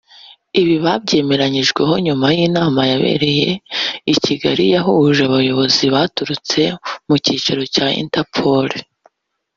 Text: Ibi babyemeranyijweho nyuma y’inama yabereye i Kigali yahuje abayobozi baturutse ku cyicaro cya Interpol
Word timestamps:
Ibi 0.61 0.75
babyemeranyijweho 0.85 1.93
nyuma 2.05 2.27
y’inama 2.37 2.81
yabereye 2.91 3.49
i 4.13 4.15
Kigali 4.23 4.63
yahuje 4.75 5.21
abayobozi 5.25 5.83
baturutse 5.95 6.61
ku 7.05 7.13
cyicaro 7.23 7.61
cya 7.73 7.87
Interpol 8.03 8.69